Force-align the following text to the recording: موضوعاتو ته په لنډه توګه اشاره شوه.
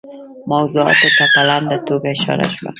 موضوعاتو 0.51 1.07
ته 1.17 1.25
په 1.33 1.41
لنډه 1.49 1.77
توګه 1.87 2.07
اشاره 2.15 2.47
شوه. 2.55 2.69